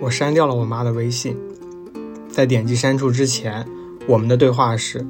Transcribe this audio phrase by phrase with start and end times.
[0.00, 1.36] 我删掉了我妈的微信，
[2.28, 3.66] 在点击删除之前，
[4.06, 5.06] 我们的对话是：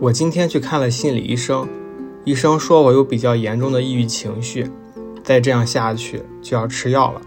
[0.00, 1.68] 我今天去看了心理医生，
[2.24, 4.70] 医生说我有比较严重的抑郁情绪，
[5.22, 7.20] 再这样下去就要吃药了。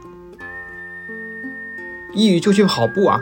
[2.14, 3.22] 抑郁就去跑步啊！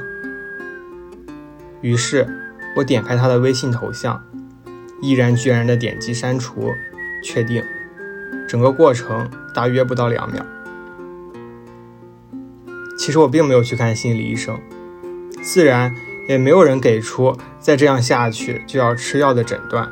[1.81, 2.27] 于是，
[2.75, 4.23] 我点开他的微信头像，
[5.01, 6.71] 毅然决然的点击删除，
[7.23, 7.63] 确定。
[8.47, 10.45] 整个过程大约不到两秒。
[13.05, 14.57] 其实我并没有去看心理医生，
[15.41, 15.93] 自然
[16.29, 19.91] 也没有人给出再这样下去就要吃药的诊断。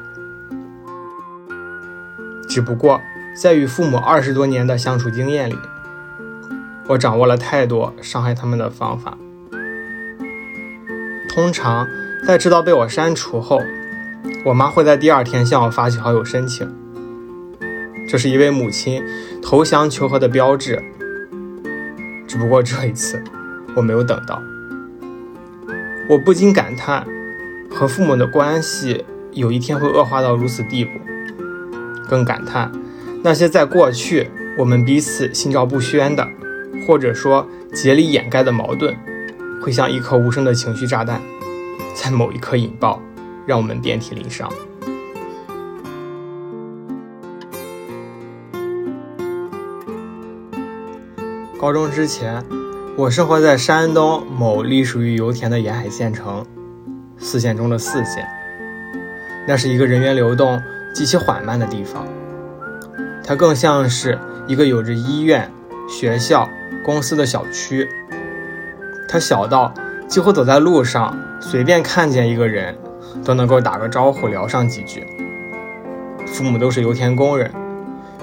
[2.48, 3.02] 只不过
[3.36, 5.58] 在与父母二十多年的相处经验里，
[6.88, 9.18] 我掌握了太多伤害他们的方法。
[11.28, 11.86] 通常
[12.26, 13.60] 在知道被我删除后，
[14.46, 16.66] 我妈会在第二天向我发起好友申请，
[18.08, 19.04] 这是一位母亲
[19.42, 20.82] 投降求和的标志。
[22.32, 23.22] 只不过这一次，
[23.76, 24.42] 我没有等到。
[26.08, 27.06] 我不禁感叹，
[27.70, 30.92] 和父母的关系有一天会恶化到如此地步。
[32.08, 32.72] 更感叹，
[33.22, 36.26] 那些在过去我们彼此心照不宣的，
[36.88, 38.96] 或者说竭力掩盖的矛盾，
[39.62, 41.20] 会像一颗无声的情绪炸弹，
[41.94, 43.02] 在某一刻引爆，
[43.46, 44.50] 让我们遍体鳞伤。
[51.62, 52.44] 高中之前，
[52.98, 56.44] 我生活在山东某隶属于油田的沿海县城，
[57.20, 58.28] 四县中的四县。
[59.48, 60.60] 那是一个人员流动
[60.92, 62.04] 极其缓慢的地方，
[63.24, 64.18] 它更像是
[64.48, 65.52] 一个有着医院、
[65.88, 66.50] 学校、
[66.84, 67.88] 公司的小区。
[69.08, 69.72] 它小到
[70.08, 72.76] 几乎走在路上，随便看见一个人，
[73.24, 75.06] 都能够打个招呼聊上几句。
[76.26, 77.52] 父母都是油田工人，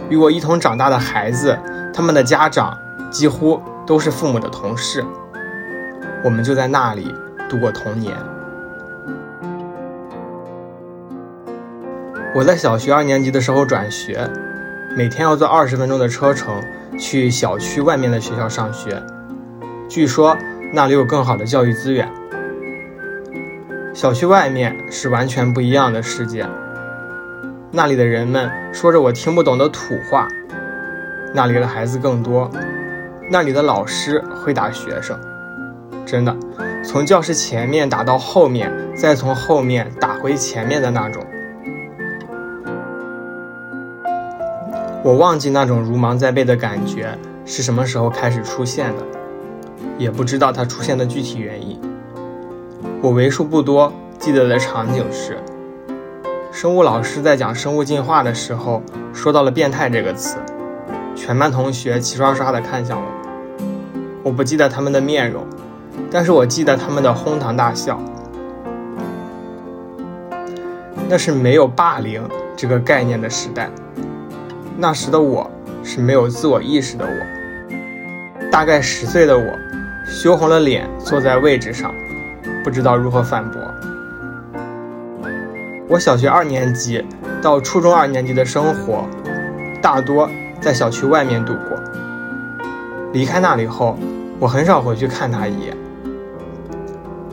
[0.08, 1.56] 与我一同长大的孩子，
[1.94, 2.76] 他们的家长。
[3.10, 5.04] 几乎都是父母的同事，
[6.24, 7.14] 我们就在那里
[7.48, 8.14] 度过童年。
[12.34, 14.28] 我在小学二年级的时候转学，
[14.96, 16.62] 每天要坐二十分钟的车程
[16.98, 19.02] 去小区外面的学校上学。
[19.88, 20.36] 据说
[20.72, 22.06] 那里有更好的教育资源。
[23.94, 26.46] 小区外面是完全不一样的世界，
[27.72, 30.28] 那里的人们说着我听不懂的土话，
[31.34, 32.48] 那里的孩子更多。
[33.30, 35.18] 那里的老师会打学生，
[36.06, 36.34] 真的，
[36.82, 41.22] 从教室前面打到后面，再从后面打回前面的那种。
[45.04, 49.02] 我忘记那种如芒在背的感觉是什么时候开始出现的，
[49.98, 51.78] 也不知道它出现的具体原因。
[53.02, 55.36] 我为数不多记得的场景是，
[56.50, 60.38] 生物老师在讲生物进化的时候说到了“变态”这个词，
[61.14, 63.17] 全班同学齐刷刷地看向我。
[64.22, 65.46] 我不记得他们的面容，
[66.10, 68.00] 但是我记得他们的哄堂大笑。
[71.08, 72.22] 那是没有霸凌
[72.54, 73.70] 这个概念的时代，
[74.76, 75.50] 那时的我
[75.82, 79.44] 是没有自我意识的我，大概十岁的我，
[80.06, 81.94] 羞红了脸坐在位置上，
[82.62, 83.58] 不知道如何反驳。
[85.88, 87.02] 我小学二年级
[87.40, 89.08] 到初中二年级的生活，
[89.80, 90.28] 大多
[90.60, 91.77] 在小区外面度过。
[93.12, 93.96] 离开那里后。
[94.40, 95.76] 我很少回去看他一眼。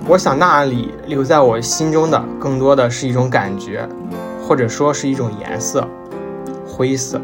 [0.08, 3.88] 我想那里留在我心中的，更多的是一种感觉，
[4.42, 5.88] 或者说是一种颜色——
[6.66, 7.22] 灰色。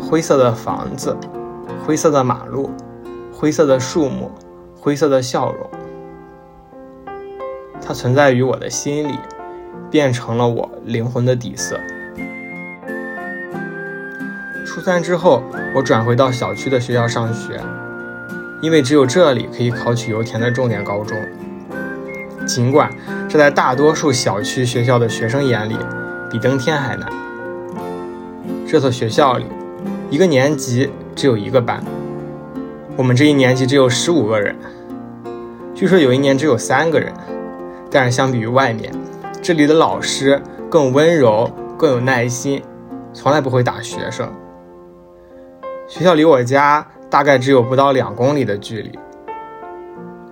[0.00, 1.16] 灰色的房子，
[1.84, 2.70] 灰色的马路，
[3.32, 4.30] 灰色的树木，
[4.78, 5.68] 灰色的笑容。
[7.84, 9.18] 它存在于我的心里，
[9.90, 11.76] 变成了我灵魂的底色。
[14.82, 15.44] 初三之后，
[15.76, 17.60] 我转回到小区的学校上学。
[18.60, 21.16] 因为只有这里可以考取油田的重点高中，
[22.44, 22.90] 尽管
[23.28, 25.76] 这在大多数小区学校的学生眼里
[26.28, 27.08] 比登天还难。
[28.66, 29.46] 这所学校里，
[30.10, 31.80] 一个年级只有一个班，
[32.96, 34.56] 我们这一年级只有十五个人。
[35.76, 37.12] 据说有一年只有三个人，
[37.88, 38.92] 但是相比于外面，
[39.40, 42.60] 这里的老师更温柔、更有耐心，
[43.12, 44.28] 从来不会打学生。
[45.92, 46.86] 学校离我家。
[47.10, 48.98] 大概只有不到两公里的距离。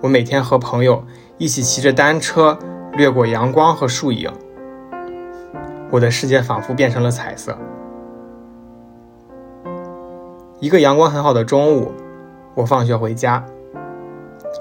[0.01, 1.05] 我每天和朋友
[1.37, 2.57] 一起骑着单车
[2.93, 4.31] 掠过阳光和树影，
[5.91, 7.55] 我的世界仿佛变成了彩色。
[10.59, 11.91] 一个阳光很好的中午，
[12.55, 13.45] 我放学回家，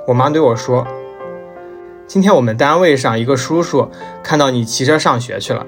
[0.06, 0.87] 我妈对我说
[2.06, 3.88] ：“今天我们单位上一个叔叔
[4.23, 5.67] 看到你骑车上学去了，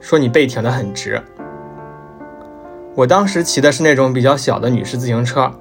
[0.00, 1.22] 说你背挺得很直。”
[2.94, 5.52] 我当时骑的是那种比较小的女士自行车。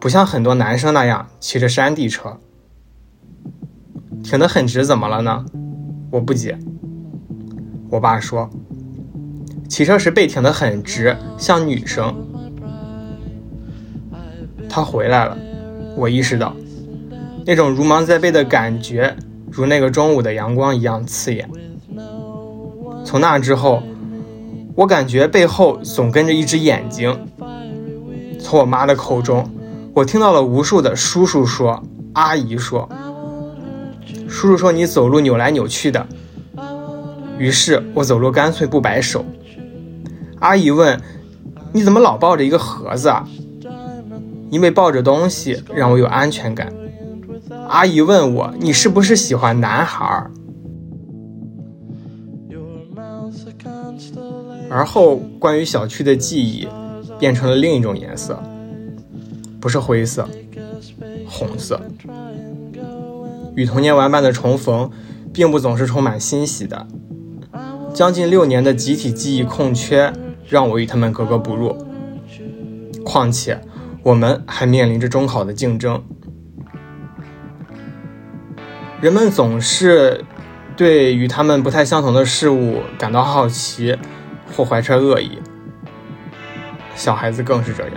[0.00, 2.40] 不像很多男生那样骑着山地车。
[4.24, 5.44] 挺得很直，怎么了呢？
[6.10, 6.58] 我不解。
[7.88, 8.50] 我爸说，
[9.68, 12.12] 骑车时背挺得很直，像女生。
[14.68, 15.36] 他回来了，
[15.96, 16.52] 我意识到，
[17.46, 19.14] 那种如芒在背的感觉，
[19.50, 21.48] 如那个中午的阳光一样刺眼。
[23.04, 23.82] 从那之后，
[24.74, 27.26] 我感觉背后总跟着一只眼睛。
[28.40, 29.48] 从我妈的口中，
[29.94, 31.82] 我听到了无数的叔叔说、
[32.14, 32.88] 阿姨说。
[34.28, 36.06] 叔叔说你走路扭来扭去的，
[37.38, 39.24] 于是我走路干脆不摆手。
[40.38, 41.00] 阿姨问
[41.72, 43.28] ：“你怎么老抱着一个盒子啊？”
[44.50, 46.72] 因为抱着东西让我有安全感。
[47.68, 50.26] 阿姨问我：“你是不是喜欢男孩？”
[54.74, 56.66] 而后，关于小区的记忆
[57.18, 58.42] 变成了另一种颜色，
[59.60, 60.26] 不是灰色，
[61.28, 61.78] 红色。
[63.54, 64.90] 与童年玩伴的重逢，
[65.30, 66.86] 并不总是充满欣喜的。
[67.92, 70.10] 将近六年的集体记忆空缺，
[70.48, 71.76] 让我与他们格格不入。
[73.04, 73.60] 况且，
[74.02, 76.02] 我们还面临着中考的竞争。
[79.02, 80.24] 人们总是
[80.78, 83.98] 对与他们不太相同的事物感到好奇，
[84.56, 85.38] 或怀揣恶意。
[86.94, 87.92] 小孩子更是这样。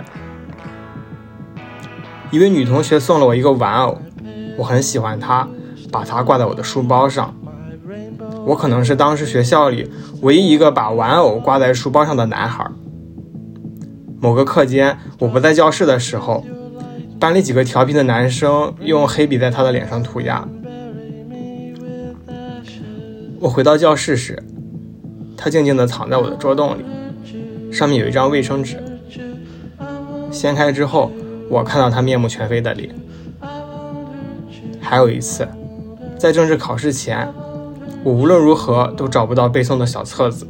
[2.30, 3.98] 一位女同学送了我一个玩偶。
[4.58, 5.46] 我很喜欢它，
[5.92, 7.34] 把它挂在我的书包上。
[8.46, 9.90] 我可能是当时学校里
[10.22, 12.66] 唯一一个把玩偶挂在书包上的男孩。
[14.18, 16.42] 某个课间，我不在教室的时候，
[17.20, 20.48] 班里几个调皮的男生用黑笔在他的脸上涂鸦。
[23.38, 24.42] 我回到教室时，
[25.36, 28.76] 他静静地藏在我的桌洞里，上面有一张卫生纸。
[30.30, 31.10] 掀开之后，
[31.48, 32.94] 我看到他面目全非的脸。
[34.80, 35.46] 还有一次，
[36.18, 37.28] 在政治考试前，
[38.04, 40.46] 我无论如何都找不到背诵的小册子。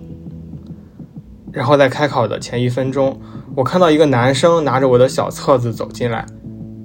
[1.53, 3.19] 然后在开考的前一分钟，
[3.55, 6.27] 我看到一个男生拿着我的小册子走进来，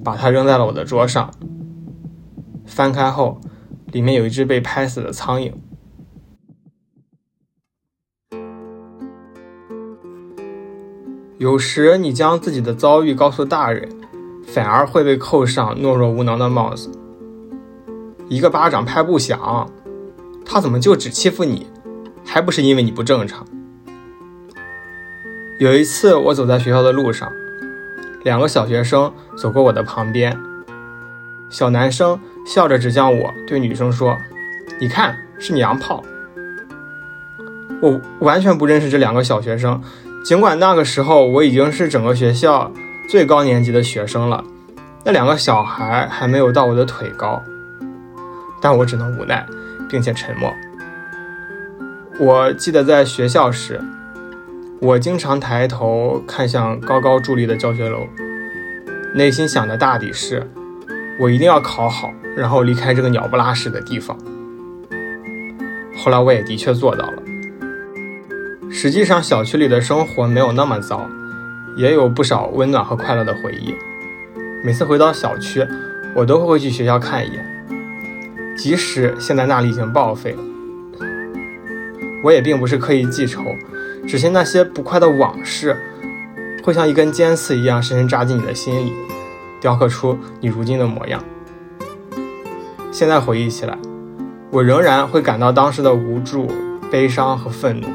[0.04, 1.30] 把它扔在了我的桌上。
[2.66, 3.42] 翻开后，
[3.88, 5.52] 里面有一只被拍死的苍蝇。
[11.42, 13.90] 有时你将自己的遭遇告诉大人，
[14.46, 16.92] 反而会被扣上懦弱无能的帽子。
[18.30, 19.68] 一个巴掌拍不响，
[20.46, 21.66] 他怎么就只欺负你？
[22.24, 23.44] 还不是因为你不正常。
[25.58, 27.28] 有一次，我走在学校的路上，
[28.24, 30.38] 两个小学生走过我的旁边。
[31.50, 34.16] 小男生笑着指向我，对女生说
[34.80, 36.04] ：“你看，是娘炮。”
[37.82, 39.82] 我完全不认识这两个小学生，
[40.24, 42.72] 尽管那个时候我已经是整个学校
[43.10, 44.44] 最高年级的学生了，
[45.04, 47.42] 那两个小孩还没有到我的腿高。
[48.62, 49.44] 但我只能无奈，
[49.90, 50.54] 并且沉默。
[52.20, 53.82] 我记得在学校时，
[54.80, 58.08] 我经常抬头看向高高伫立的教学楼，
[59.16, 60.48] 内心想的大抵是：
[61.20, 64.16] 我一定要考好，然后离开这个鸟不拉屎的地方。
[65.98, 67.24] 后来我也的确做到了。
[68.74, 71.08] 实际上，小区里的生活没有那么糟，
[71.76, 73.76] 也有不少温暖和快乐的回忆。
[74.64, 75.68] 每次回到小区，
[76.16, 77.46] 我都会去学校看一眼。
[78.58, 80.36] 即使现在那里已经报废，
[82.24, 83.44] 我也并不是刻意记仇，
[84.08, 85.76] 只是那些不快的往事，
[86.64, 88.94] 会像一根尖刺一样深深扎进你的心里，
[89.60, 91.22] 雕刻出你如今的模样。
[92.92, 93.78] 现在回忆起来，
[94.50, 96.48] 我仍然会感到当时的无助、
[96.90, 97.88] 悲伤和愤怒。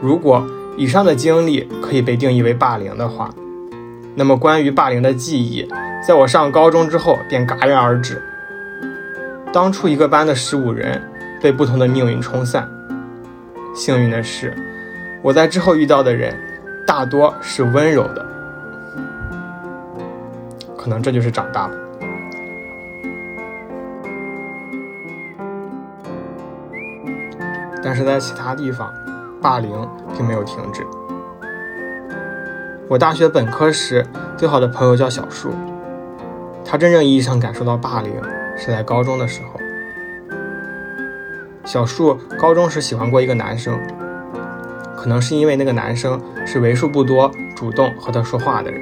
[0.00, 3.30] 如果以上的经历可以被定义为霸凌的话，
[4.14, 5.66] 那么关于霸凌的记忆，
[6.06, 8.22] 在我上高中之后便戛然而止。
[9.52, 11.02] 当初一个班的十五人
[11.40, 12.68] 被不同的命运冲散。
[13.74, 14.54] 幸运的是，
[15.22, 16.34] 我在之后遇到的人
[16.86, 18.24] 大多是温柔的。
[20.76, 21.76] 可能这就是长大了。
[27.82, 28.92] 但是在其他地方，
[29.40, 29.70] 霸凌
[30.16, 30.86] 并没有停止。
[32.88, 35.50] 我大学本科时最好的朋友叫小树，
[36.64, 38.12] 他真正意义上感受到霸凌。
[38.58, 39.60] 是在高中的时候，
[41.62, 43.78] 小树高中时喜欢过一个男生，
[44.96, 48.80] 可能是因为那个男生是为数不多主动和他说话的人。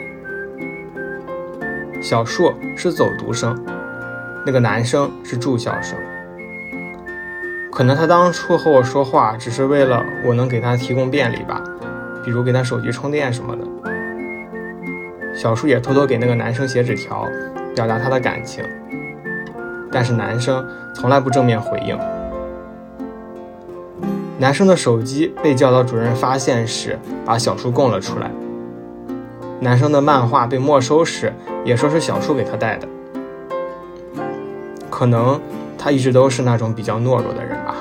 [2.00, 3.60] 小树是走读生，
[4.46, 5.98] 那个男生是住校生。
[7.74, 11.60] 可能他当初和我说话只是为了我能给他提供便利吧，
[12.24, 13.64] 比如给他手机充电什么的。
[15.34, 17.26] 小树也偷偷给那个男生写纸条，
[17.74, 18.62] 表达他的感情，
[19.90, 20.64] 但是男生
[20.94, 21.98] 从来不正面回应。
[24.38, 28.30] 男生的手机被教导主任发现时，把小树供了出来。
[29.58, 31.32] 男生的漫画被没收时，
[31.64, 32.86] 也说是小树给他带的。
[34.88, 35.40] 可能
[35.78, 37.74] 他一直都是那种比较懦弱的人吧。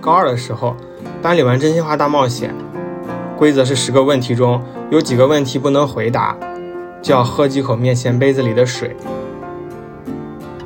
[0.00, 0.76] 高二的时候，
[1.20, 2.54] 班里玩真心话大冒险，
[3.36, 6.36] 规则是十个问题中有几个问题不能回答，
[7.02, 8.96] 就要喝几口面前杯子里的水。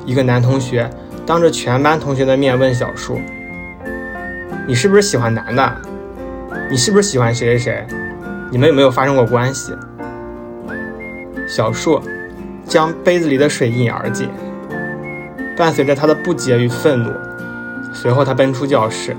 [0.05, 0.89] 一个男同学
[1.25, 3.19] 当着全班同学的面问小树
[4.67, 5.75] ：“你是不是喜欢男的？
[6.69, 7.87] 你是不是喜欢谁谁谁？
[8.51, 9.73] 你们有没有发生过关系？”
[11.47, 12.01] 小树
[12.73, 14.27] 将杯子里的水一饮而尽，
[15.55, 17.11] 伴随着他的不解与愤怒。
[17.93, 19.15] 随后，他奔出教室。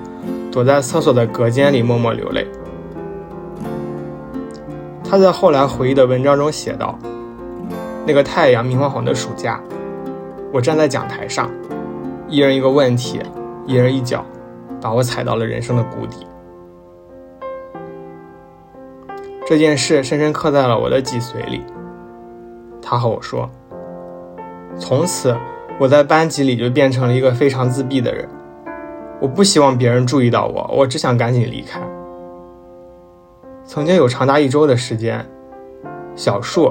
[0.50, 2.46] 躲在厕所的隔间里默默流泪。
[5.08, 6.96] 他在后来回忆的文章中写道
[8.06, 9.60] ：“那个太阳明晃晃的暑假，
[10.52, 11.50] 我站在讲台上，
[12.28, 13.20] 一人一个问题，
[13.66, 14.24] 一人一脚，
[14.80, 16.26] 把我踩到了人生的谷底。”
[19.46, 21.62] 这件事深深刻在了我的脊髓里。
[22.86, 23.48] 他和我说
[24.78, 25.34] ：“从此，
[25.80, 28.28] 我在班级里就变成了一个非常自闭的人。”
[29.22, 31.80] 我不希望别人注意到我，我只想赶紧离开。
[33.64, 35.24] 曾经有长达一周的时间，
[36.14, 36.70] 小树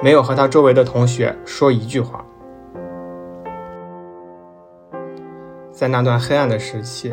[0.00, 2.24] 没有和他周围的同学说一句话。
[5.72, 7.12] 在那段黑暗的时期，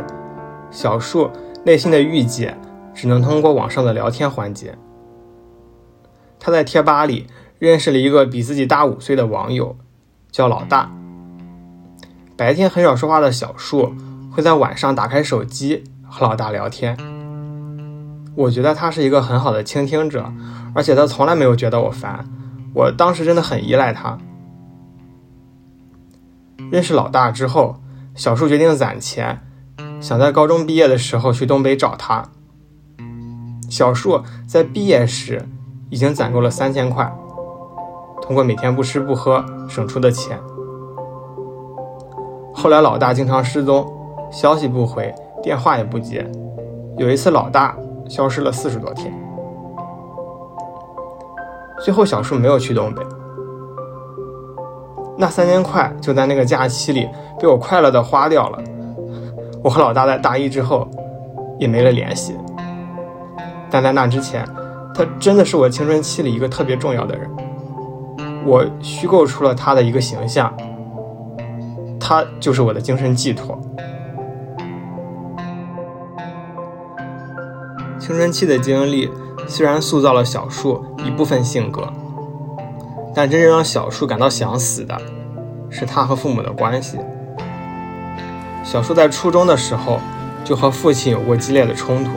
[0.70, 1.32] 小树
[1.64, 2.56] 内心的郁结
[2.94, 4.78] 只能通过网上的聊天缓解。
[6.40, 7.26] 他在贴吧里
[7.60, 9.78] 认识了一个比自己大五岁的网友，
[10.32, 10.92] 叫老大。
[12.36, 13.94] 白天很少说话的小树。
[14.36, 16.98] 会在晚上打开手机和老大聊天。
[18.36, 20.30] 我觉得他是一个很好的倾听者，
[20.74, 22.28] 而且他从来没有觉得我烦。
[22.74, 24.18] 我当时真的很依赖他。
[26.70, 27.78] 认识老大之后，
[28.14, 29.40] 小树决定攒钱，
[30.02, 32.26] 想在高中毕业的时候去东北找他。
[33.70, 35.48] 小树在毕业时
[35.90, 37.10] 已经攒够了三千块，
[38.26, 40.40] 通过每天不吃不喝省出的钱。
[42.54, 43.86] 后来老大经常失踪。
[44.32, 46.30] 消息不回，电话也不接。
[46.98, 47.78] 有一次，老大
[48.10, 49.14] 消失了四十多天。
[51.80, 53.02] 最后，小树没有去东北。
[55.16, 57.08] 那三千块就在那个假期里
[57.40, 58.60] 被我快乐的花掉了。
[59.64, 60.86] 我和老大在大一之后
[61.60, 62.36] 也没了联系。
[63.70, 64.44] 但在那之前，
[64.94, 67.30] 他真的是我青春期里一个特别重要的人。
[68.46, 70.56] 我虚构出了他的一个形象，
[72.00, 73.60] 他就是我的精神寄托。
[78.00, 79.10] 青春期的经历
[79.48, 81.92] 虽然塑造了小树一部分性格，
[83.16, 84.96] 但真正让小树感到想死的，
[85.72, 87.00] 是他和父母的关系。
[88.64, 90.00] 小树在初中的时候
[90.44, 92.12] 就和父亲有过激烈的冲突。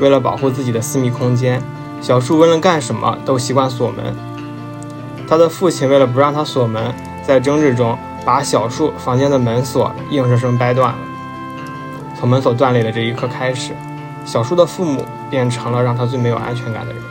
[0.00, 1.60] 为了保护自己的私密空间，
[2.00, 4.33] 小树无论干什么都习惯锁门。
[5.26, 10.98] 他的父亲为了不让他锁门，在争执中把小树房间的门锁硬生生掰断了。
[12.18, 13.72] 从门锁断裂的这一刻开始。
[14.26, 17.02] 小树的父母变成了让他最没有安全感的人，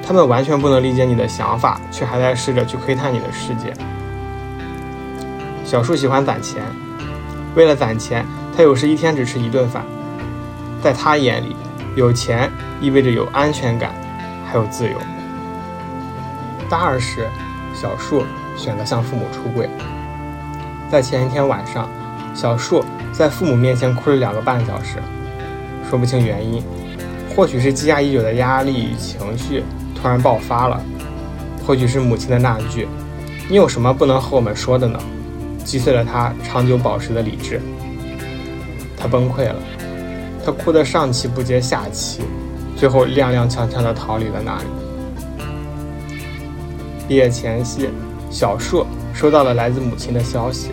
[0.00, 3.74] 他们完全不能理解你的想法，却还在试着去窥探你的世界。
[5.64, 6.62] 小树喜欢攒钱，
[7.56, 8.24] 为了攒钱，
[8.56, 9.84] 他有时一天只吃一顿饭。
[10.80, 11.56] 在他眼里，
[11.96, 12.48] 有钱
[12.80, 13.92] 意味着有安全感，
[14.46, 14.94] 还有自由。
[16.66, 17.28] 大二时，
[17.74, 18.24] 小树
[18.56, 19.68] 选择向父母出柜。
[20.90, 21.88] 在前一天晚上，
[22.34, 24.98] 小树在父母面前哭了两个半小时。
[25.88, 26.62] 说不清原因，
[27.34, 29.62] 或许是积压已久的压力与情绪
[29.94, 30.80] 突然爆发了，
[31.64, 32.88] 或许是母亲的那句
[33.48, 34.98] “你有什么不能和我们说的呢”，
[35.64, 37.60] 击碎了他长久保持的理智。
[38.96, 39.56] 他崩溃了，
[40.44, 42.22] 他哭得上气不接下气，
[42.76, 44.64] 最后踉踉跄跄地逃离了那里。
[47.08, 47.88] 毕业前夕，
[48.30, 48.84] 小树
[49.14, 50.70] 收到了来自母亲的消息，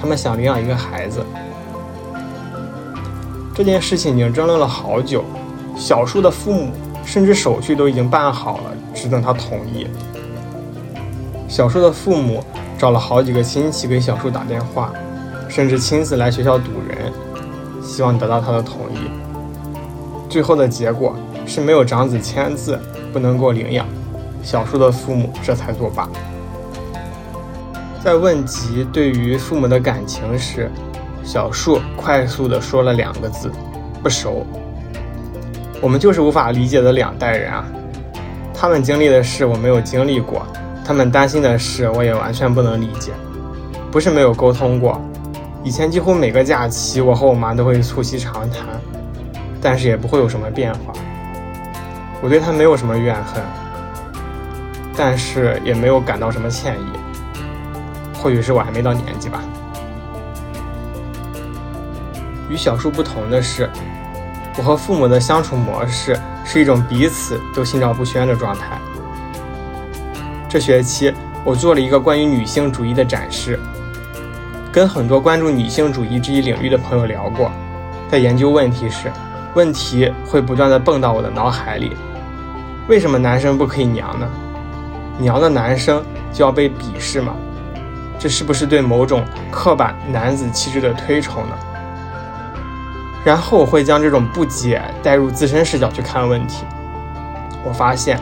[0.00, 1.20] 他们想领养一个孩子。
[3.54, 5.24] 这件事情已经争论了好久，
[5.76, 6.70] 小树的父母
[7.04, 9.86] 甚至手续都已经办好了，只等他同意。
[11.48, 12.42] 小树的父母
[12.78, 14.92] 找了好几个亲戚给小树打电话，
[15.48, 17.12] 甚至亲自来学校堵人，
[17.82, 19.10] 希望得到他的同意。
[20.30, 22.80] 最后的结果是没有长子签字，
[23.12, 23.86] 不能够领养。
[24.42, 26.08] 小树的父母这才作罢。
[28.02, 30.70] 在问及对于父母的感情时，
[31.24, 33.52] 小树快速地说了两个字
[34.02, 34.44] ：“不熟。”
[35.80, 37.64] 我们就是无法理解的两代人啊！
[38.52, 40.46] 他们经历的事我没有经历过，
[40.84, 43.12] 他们担心的事我也完全不能理解。
[43.90, 45.00] 不是没有沟通过，
[45.62, 48.66] 以前几乎每个假期我和我妈都会促膝长谈，
[49.60, 50.92] 但是也不会有什么变化。
[52.20, 53.42] 我对她没有什么怨恨，
[54.96, 56.86] 但是也没有感到什么歉意。
[58.14, 59.42] 或许是我还没到年纪吧。
[62.48, 63.68] 与小树不同的是，
[64.58, 68.78] 我和父母的相处模式是一种彼此都心照不宣的状态。
[70.48, 71.12] 这学期
[71.44, 73.58] 我做了一个关于女性主义的展示，
[74.70, 77.50] 跟很多关注女性主义这一领域的朋友聊过，
[78.10, 79.10] 在研究问题时，
[79.54, 81.96] 问题会不断的蹦到我的脑海里：
[82.86, 84.28] 为什么男生不可以娘呢？
[85.22, 87.34] 娘的男生就要被鄙视吗？
[88.18, 91.56] 这是不是对某种刻板男子气质的推崇呢？
[93.24, 96.64] 然后我会将这种不解带入自身视角去看问题。
[97.64, 98.18] 我发现，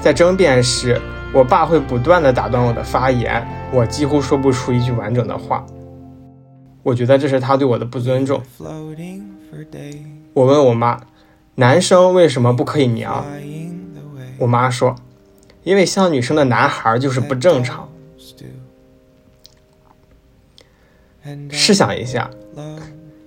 [0.00, 1.00] 在争辩时，
[1.32, 5.64] 我爸会不断的打断我的发言，我几乎说不出一句完整的话。
[6.82, 8.42] 我觉得这是他对我的不尊重。
[10.34, 11.00] 我问我妈，
[11.54, 13.24] 男生为什么不可以娘？
[14.38, 14.96] 我妈说，
[15.62, 17.88] 因为像女生的男孩就是不正常。
[21.50, 22.30] 试想一下，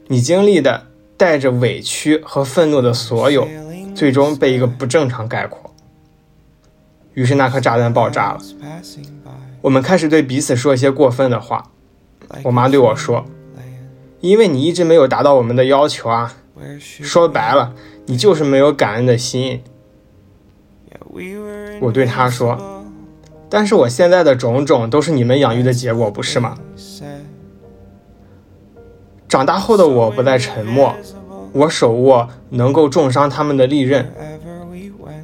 [0.08, 0.88] 你经历的。
[1.18, 3.48] 带着委屈和愤怒的所有，
[3.96, 5.74] 最终被一个不正常概括。
[7.14, 8.42] 于是那颗炸弹爆炸了，
[9.62, 11.72] 我们开始对彼此说一些过分的话。
[12.44, 13.24] 我妈对我说
[14.20, 16.36] ：“因为你一直没有达到我们的要求啊，
[16.80, 17.74] 说白了，
[18.08, 19.64] 你就是没有感恩的心。”
[21.82, 22.84] 我对他说
[23.50, 26.58] ：“但是我现在的种种都是你们养育的结果，不是吗？”
[29.28, 30.96] 长大后的我不再沉默，
[31.52, 34.14] 我手握能够重伤他们的利刃。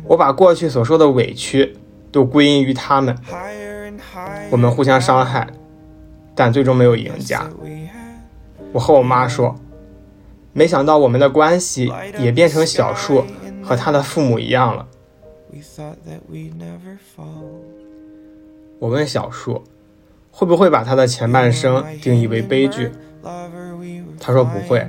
[0.05, 1.77] 我把过去所受的委屈
[2.11, 3.15] 都归因于他们。
[4.49, 5.47] 我们互相伤害，
[6.35, 7.47] 但最终没有赢家。
[8.73, 9.55] 我和我妈说，
[10.51, 13.23] 没想到我们的关系也变成小树
[13.63, 14.87] 和他的父母一样了。
[18.79, 19.63] 我问小树，
[20.31, 22.89] 会不会把他的前半生定义为悲剧？
[24.19, 24.87] 他说不会。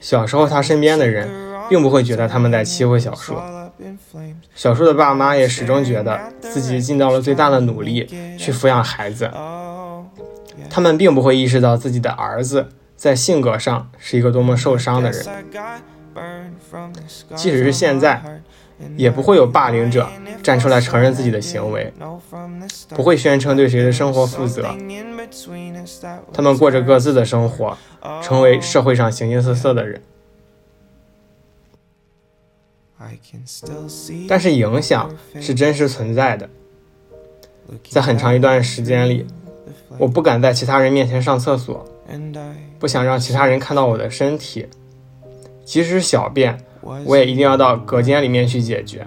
[0.00, 1.28] 小时候，他身边的人
[1.68, 3.36] 并不会觉得他们在欺负小树。
[4.54, 8.06] 小树的爸妈也始终觉得自己尽到了最大的努力
[8.38, 9.30] 去抚养孩子。
[10.70, 15.26] 他们并不会意识到自己的儿子在性格上是一个多么受伤的人。
[17.36, 18.40] 即使是现在。
[18.96, 20.08] 也不会有霸凌者
[20.42, 21.92] 站出来承认自己的行为，
[22.90, 24.74] 不会宣称对谁的生活负责。
[26.32, 27.76] 他们过着各自的生活，
[28.22, 30.02] 成为社会上形形色色的人。
[34.28, 35.10] 但是影响
[35.40, 36.48] 是真实存在的。
[37.88, 39.26] 在很长一段时间里，
[39.98, 41.86] 我不敢在其他人面前上厕所，
[42.78, 44.66] 不想让其他人看到我的身体，
[45.64, 46.58] 即使小便。
[47.04, 49.06] 我也一定要到隔间里面去解决。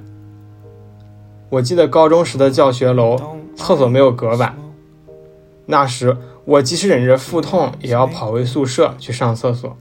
[1.49, 4.57] 我记得高中时的教学楼厕所没有隔板，
[5.65, 9.77] 那时我即使忍着腹痛也要跑回宿舍去上厕所。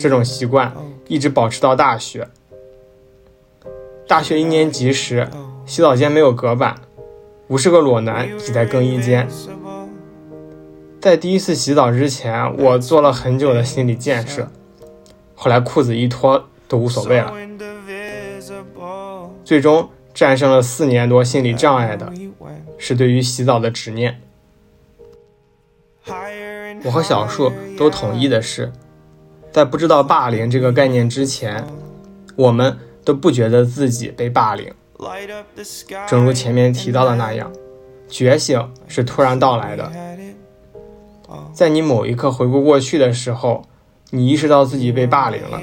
[0.00, 0.74] 这种习惯
[1.06, 2.26] 一直保持到大学。
[4.08, 5.28] 大学一年级时，
[5.64, 6.74] 洗澡间没有隔板，
[7.46, 9.28] 五十个裸男挤在更衣间。
[11.00, 14.48] 在第一次洗澡之前，我做了很久的心理建设。
[15.42, 17.32] 后来裤子一脱都无所谓了，
[19.42, 22.12] 最终战胜了四年多心理障碍的
[22.76, 24.20] 是对于洗澡的执念。
[26.84, 28.70] 我和小树都同意的是，
[29.50, 31.64] 在不知道霸凌这个概念之前，
[32.36, 34.70] 我们都不觉得自己被霸凌。
[36.06, 37.50] 正如前面提到的那样，
[38.10, 39.90] 觉醒是突然到来的，
[41.54, 43.64] 在你某一刻回顾过去的时候。
[44.10, 45.60] 你意识到自己被霸凌了，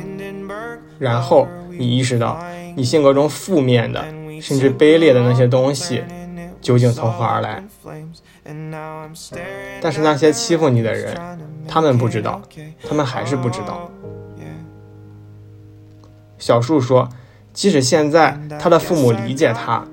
[0.97, 2.39] 然后你意识到
[2.75, 4.03] 你性格中负面的，
[4.41, 6.03] 甚至卑劣的那些东西
[6.62, 7.63] 究竟从何而来。
[9.81, 11.15] 但是那些欺负你的人，
[11.67, 12.41] 他们不知道，
[12.88, 13.91] 他们还是不知道。
[16.38, 17.10] 小树说，
[17.51, 19.86] 即使现在他的父母理解他。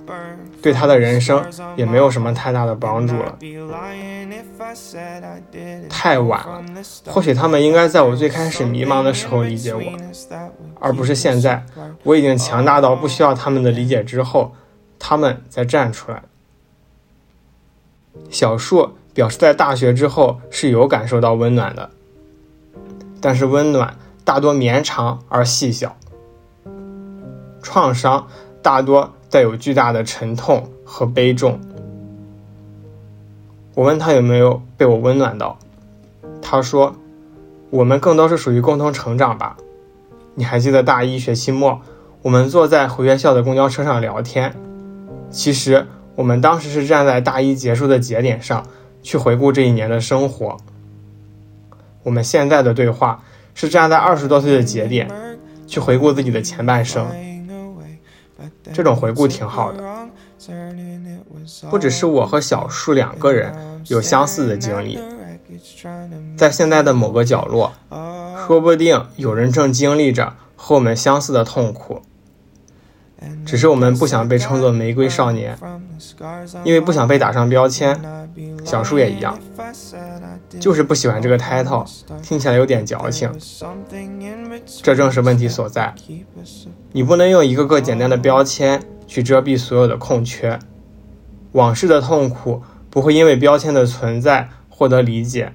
[0.65, 1.45] 对他的人生
[1.77, 3.39] 也没有什么太大的帮助了，
[5.91, 6.65] 太晚了。
[7.05, 9.83] 或许他们应该在我最开始迷茫的时候理解我，
[10.81, 11.67] 而不是现在
[12.03, 14.55] 我已经强大到不需要他们的理解之后，
[14.99, 16.23] 他们再站出来。
[18.31, 21.91] 小树表示，在大学之后是有感受到温暖的，
[23.21, 25.95] 但是温暖大多绵长而细小。
[27.63, 28.27] 创伤
[28.63, 31.61] 大多带有巨大的沉痛和悲重。
[33.75, 35.59] 我问他有没有被我温暖到，
[36.41, 36.95] 他说
[37.71, 39.57] ：“我们更多是属于共同成长吧。”
[40.37, 41.81] 你还记得大一学期末，
[42.23, 44.55] 我们坐在回学校的公交车上聊天？
[45.31, 48.65] 其实我们当时是站在大一结束的节点上
[49.03, 50.57] 去回顾这一年的生活。
[52.05, 53.23] 我们现在的对话
[53.55, 55.09] 是站在二十多岁的节点
[55.67, 57.07] 去回顾自己的前半生。
[58.73, 60.09] 这种回顾挺好的，
[61.71, 64.99] 不只是我和小树两个人有相似的经历，
[66.37, 67.73] 在现在的某个角落。
[68.47, 72.03] 说不定有人正经历着和我们相似的痛苦，
[73.45, 75.57] 只是我们不想被称作玫瑰少年，
[76.65, 77.99] 因为不想被打上标签。
[78.65, 79.39] 小树也一样，
[80.59, 81.87] 就是不喜欢这个 title，
[82.23, 83.31] 听起来有点矫情。
[84.83, 85.95] 这正是问题所在，
[86.93, 90.59] 你不能用一个个简单的标签去遮蔽所有的空缺。
[91.53, 95.53] 往事的痛苦不会因为标签的存在获得理解，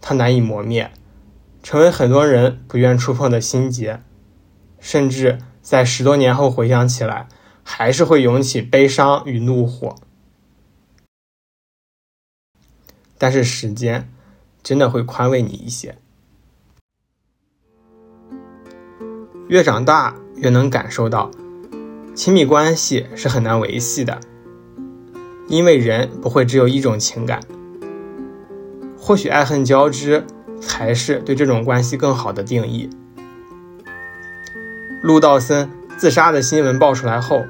[0.00, 0.90] 它难以磨灭。
[1.62, 4.00] 成为很多人不愿触碰的心结，
[4.78, 7.28] 甚至在十多年后回想起来，
[7.62, 9.96] 还是会涌起悲伤与怒火。
[13.18, 14.10] 但是时间
[14.62, 15.98] 真的会宽慰你一些。
[19.48, 21.30] 越长大，越能感受到，
[22.14, 24.18] 亲密关系是很难维系的，
[25.48, 27.42] 因为人不会只有一种情感，
[28.98, 30.24] 或许爱恨交织。
[30.60, 32.90] 才是对这种关系更好的定义。
[35.00, 37.44] 陆道森自杀的新闻爆出来后，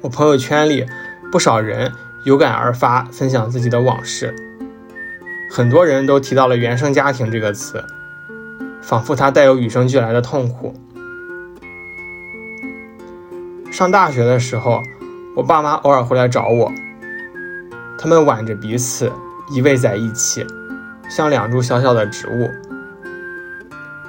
[0.00, 0.84] 我朋友圈里
[1.30, 1.92] 不少人
[2.24, 4.34] 有感而发，分享自己的往事。
[5.50, 7.84] 很多人都提到了“原生家庭”这个词，
[8.82, 10.74] 仿佛它带有与生俱来的痛苦。
[13.70, 14.82] 上大学的时候，
[15.36, 16.72] 我爸妈偶尔会来找我，
[17.96, 19.12] 他们挽着彼此
[19.50, 20.44] 依偎在一起。
[21.08, 22.50] 像两株小小的植物。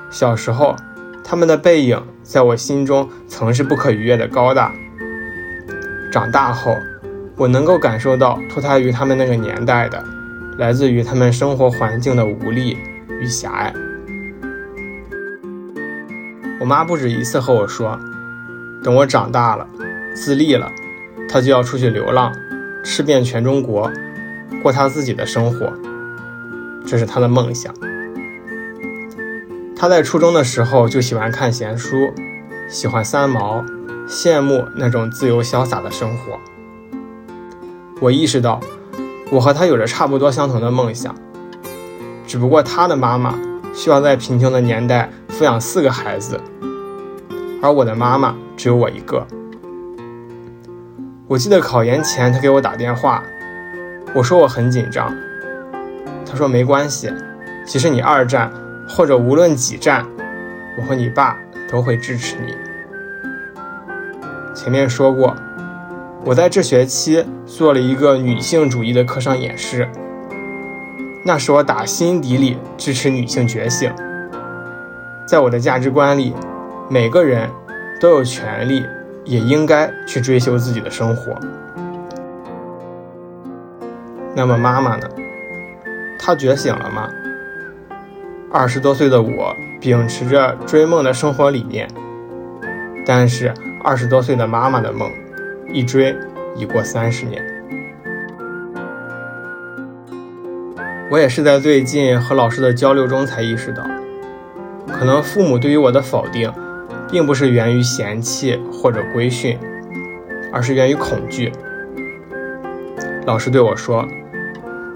[0.09, 0.75] 小时候，
[1.29, 4.73] 他们的背影在我心中曾是不可逾越的高大。
[6.11, 6.75] 长大后，
[7.35, 10.03] 我能够感受到脱胎于他们那个年代的，
[10.57, 12.75] 来自于他们生活环境的无力
[13.21, 13.71] 与狭隘。
[16.59, 17.95] 我妈不止一次和我说，
[18.83, 19.67] 等我长大了，
[20.15, 20.71] 自立了，
[21.29, 22.33] 她就要出去流浪，
[22.83, 23.91] 吃遍全中国，
[24.63, 25.71] 过她自己的生活。
[26.87, 27.71] 这是他的梦想。
[29.81, 32.11] 他在初中的时候就喜欢看闲书，
[32.67, 33.63] 喜欢三毛，
[34.09, 36.37] 羡慕那种自由潇洒的生活。
[38.01, 38.59] 我意识到，
[39.31, 41.15] 我和他有着差不多相同的梦想，
[42.27, 43.39] 只不过他的妈妈
[43.73, 46.37] 需要在贫穷的年代抚养四个孩子，
[47.61, 49.25] 而我的妈妈只有我一个。
[51.25, 53.23] 我记得考研前，他给我打电话，
[54.13, 55.15] 我说我很紧张。
[56.25, 57.09] 他说：“没关系，
[57.65, 58.51] 其实你二战
[58.89, 60.05] 或者无论几战，
[60.77, 61.37] 我和你爸
[61.69, 62.53] 都会支持你。”
[64.53, 65.35] 前面说过，
[66.25, 69.87] 我在这学期做了一个女性主义的课上演示，
[71.23, 73.93] 那是我打心底里支持女性觉醒。
[75.25, 76.33] 在我的价值观里，
[76.89, 77.49] 每个人
[78.01, 78.83] 都有权利，
[79.23, 81.37] 也应该去追求自己的生活。
[84.35, 85.07] 那么妈妈呢？
[86.17, 87.09] 她觉醒了吗？
[88.51, 91.87] 二十多岁的我秉持着追梦的生活理念，
[93.05, 95.11] 但是二十多岁的妈妈的梦，
[95.71, 96.15] 一追
[96.55, 97.43] 已过三十年。
[101.11, 103.83] 我也是在最近和老师的交流中才意识到，
[104.87, 106.51] 可能父母对于我的否定，
[107.11, 109.59] 并不是源于嫌弃或者规训，
[110.51, 111.51] 而是源于恐惧。
[113.27, 114.07] 老师对我说。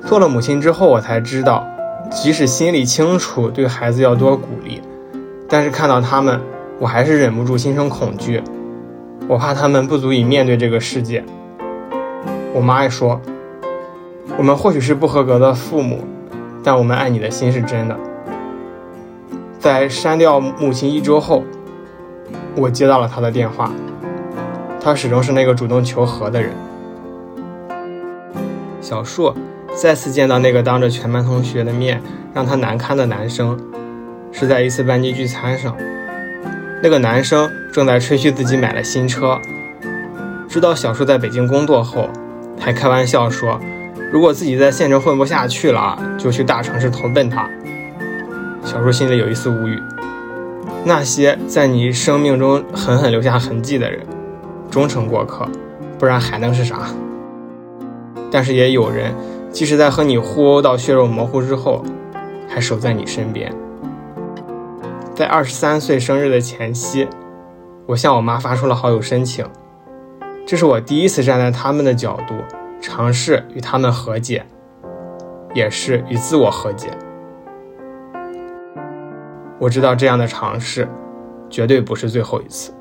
[0.06, 1.66] 做了母亲之后，我才知道，
[2.12, 4.82] 即使心里清楚对孩子要多鼓励，
[5.50, 6.40] 但是看到他们，
[6.80, 8.42] 我还是忍不住心生恐惧。
[9.28, 11.24] 我怕他们不足以面对这个世界。
[12.54, 13.20] 我妈也说，
[14.38, 16.02] 我们或许是不合格的父母，
[16.64, 17.98] 但我们爱你的心是真的。
[19.58, 21.44] 在删掉母亲一周后，
[22.56, 23.72] 我接到了她的电话，
[24.80, 26.52] 她始终是那个主动求和的人。
[28.82, 29.36] 小硕。
[29.76, 32.02] 再次见到那个当着全班同学的面
[32.34, 33.60] 让他难堪的男生，
[34.32, 35.76] 是在一次班级聚餐上。
[36.82, 39.40] 那个男生正在吹嘘自己买了新车。
[40.48, 42.08] 知道小树在北京工作后，
[42.60, 43.60] 还开玩笑说，
[44.12, 47.50] 如果自己在县城混不下去了，就去大城市投奔他。
[48.64, 49.82] 小树心里有一丝无语。
[50.86, 54.02] 那些在你生命中狠狠留下痕迹的人，
[54.70, 55.48] 终成过客，
[55.98, 56.90] 不然还能是啥？
[58.30, 59.14] 但是也有人，
[59.54, 61.84] 即使在和你互殴到血肉模糊之后，
[62.50, 63.54] 还守在你身边。
[65.14, 67.08] 在二十三岁生日的前夕，
[67.86, 69.46] 我向我妈发出了好友申请，
[70.44, 72.34] 这是我第一次站在他们的角度，
[72.82, 74.44] 尝试与他们和解，
[75.54, 76.90] 也是与自我和解。
[79.60, 80.90] 我知道这样的尝试，
[81.48, 82.74] 绝对不是最后一次。